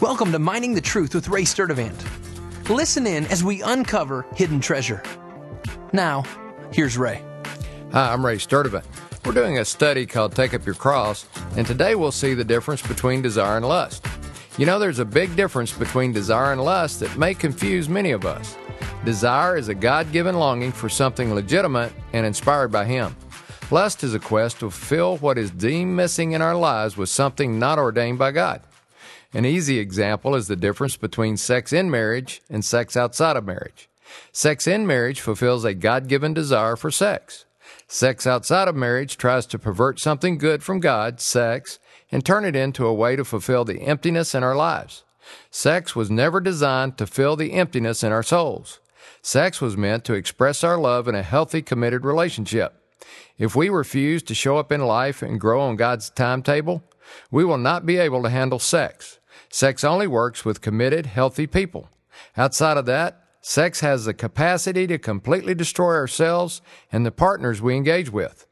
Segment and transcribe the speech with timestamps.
[0.00, 2.68] Welcome to Mining the Truth with Ray Sturdivant.
[2.68, 5.02] Listen in as we uncover hidden treasure.
[5.92, 6.22] Now,
[6.72, 7.20] here's Ray.
[7.90, 8.84] Hi, I'm Ray Sturdivant.
[9.26, 11.26] We're doing a study called Take Up Your Cross,
[11.56, 14.06] and today we'll see the difference between desire and lust.
[14.56, 18.24] You know, there's a big difference between desire and lust that may confuse many of
[18.24, 18.56] us.
[19.04, 23.16] Desire is a God given longing for something legitimate and inspired by Him.
[23.72, 27.58] Lust is a quest to fill what is deemed missing in our lives with something
[27.58, 28.62] not ordained by God.
[29.34, 33.90] An easy example is the difference between sex in marriage and sex outside of marriage.
[34.32, 37.44] Sex in marriage fulfills a God given desire for sex.
[37.86, 41.78] Sex outside of marriage tries to pervert something good from God, sex,
[42.10, 45.04] and turn it into a way to fulfill the emptiness in our lives.
[45.50, 48.80] Sex was never designed to fill the emptiness in our souls.
[49.20, 52.74] Sex was meant to express our love in a healthy, committed relationship.
[53.36, 56.82] If we refuse to show up in life and grow on God's timetable,
[57.30, 59.18] we will not be able to handle sex.
[59.50, 61.88] Sex only works with committed, healthy people.
[62.36, 67.76] Outside of that, sex has the capacity to completely destroy ourselves and the partners we
[67.76, 68.46] engage with.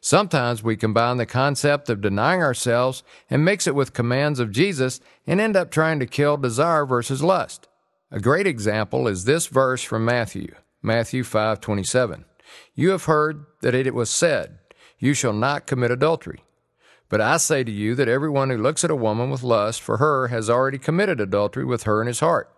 [0.00, 5.00] Sometimes we combine the concept of denying ourselves and mix it with commands of Jesus
[5.26, 7.68] and end up trying to kill desire versus lust.
[8.10, 12.24] A great example is this verse from Matthew, Matthew 5:27.
[12.74, 14.58] You have heard that it was said,
[14.98, 16.44] you shall not commit adultery.
[17.12, 19.98] But I say to you that everyone who looks at a woman with lust for
[19.98, 22.50] her has already committed adultery with her in his heart.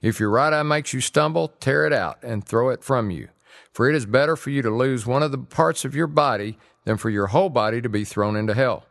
[0.00, 3.30] If your right eye makes you stumble, tear it out and throw it from you.
[3.72, 6.56] For it is better for you to lose one of the parts of your body
[6.84, 8.86] than for your whole body to be thrown into hell.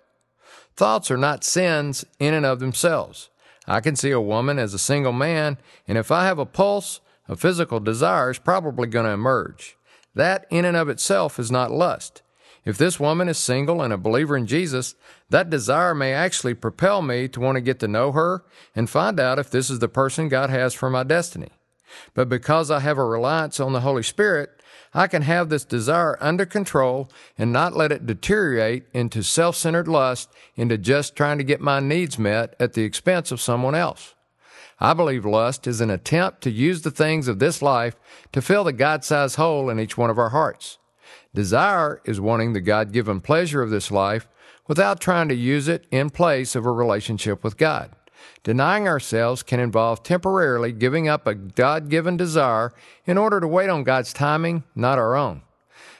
[0.75, 3.29] Thoughts are not sins in and of themselves.
[3.65, 6.99] I can see a woman as a single man, and if I have a pulse,
[7.29, 9.77] a physical desire is probably going to emerge.
[10.13, 12.21] That in and of itself is not lust.
[12.65, 14.95] If this woman is single and a believer in Jesus,
[15.29, 18.43] that desire may actually propel me to want to get to know her
[18.75, 21.51] and find out if this is the person God has for my destiny.
[22.15, 24.49] But because I have a reliance on the Holy Spirit,
[24.95, 29.87] I can have this desire under control and not let it deteriorate into self centered
[29.87, 34.15] lust, into just trying to get my needs met at the expense of someone else.
[34.79, 37.95] I believe lust is an attempt to use the things of this life
[38.31, 40.79] to fill the God sized hole in each one of our hearts.
[41.33, 44.27] Desire is wanting the God given pleasure of this life
[44.67, 47.91] without trying to use it in place of a relationship with God.
[48.43, 52.73] Denying ourselves can involve temporarily giving up a God given desire
[53.05, 55.41] in order to wait on God's timing, not our own.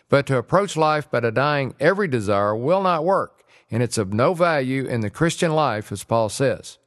[0.09, 4.33] But to approach life by denying every desire will not work, and it's of no
[4.33, 6.77] value in the Christian life, as Paul says.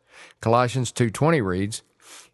[0.40, 1.82] Colossians 2:20 reads,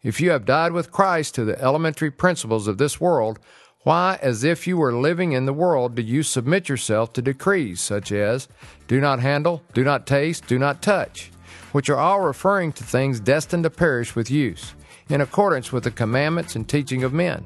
[0.03, 3.39] "If you have died with Christ to the elementary principles of this world,
[3.85, 7.79] why, as if you were living in the world, do you submit yourself to decrees
[7.79, 8.47] such as
[8.87, 11.31] do not handle, do not taste, do not touch,
[11.71, 14.73] which are all referring to things destined to perish with use,
[15.07, 17.45] in accordance with the commandments and teaching of men?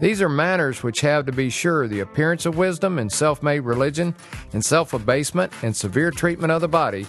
[0.00, 3.60] These are matters which have to be sure the appearance of wisdom and self made
[3.60, 4.14] religion
[4.54, 7.04] and self abasement and severe treatment of the body,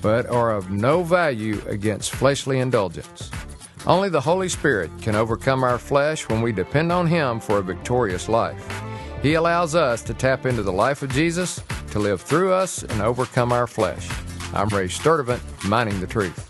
[0.00, 3.30] but are of no value against fleshly indulgence.
[3.86, 7.62] Only the Holy Spirit can overcome our flesh when we depend on Him for a
[7.62, 8.66] victorious life.
[9.22, 13.00] He allows us to tap into the life of Jesus to live through us and
[13.00, 14.08] overcome our flesh.
[14.52, 16.46] I'm Ray Sturdivant, Mining the Truth.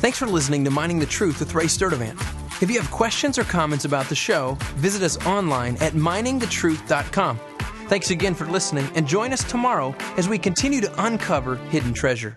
[0.00, 2.20] Thanks for listening to Mining the Truth with Ray Sturdivant.
[2.62, 7.40] If you have questions or comments about the show, visit us online at miningthetruth.com.
[7.88, 12.36] Thanks again for listening and join us tomorrow as we continue to uncover hidden treasure.